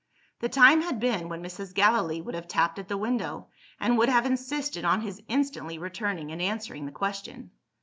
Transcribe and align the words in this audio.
The 0.39 0.49
time 0.49 0.81
had 0.81 0.99
been, 0.99 1.29
when 1.29 1.43
Mrs. 1.43 1.75
Gallilee 1.75 2.21
would 2.21 2.33
have 2.33 2.47
tapped 2.47 2.79
at 2.79 2.87
the 2.87 2.97
window, 2.97 3.49
and 3.79 3.99
would 3.99 4.09
have 4.09 4.25
insisted 4.25 4.83
on 4.83 5.01
his 5.01 5.21
instantly 5.27 5.77
returning 5.77 6.31
and 6.31 6.41
answering 6.41 6.87
the 6.87 6.91
question. 6.91 7.51